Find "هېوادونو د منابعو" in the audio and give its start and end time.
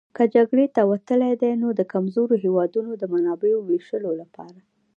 2.43-3.59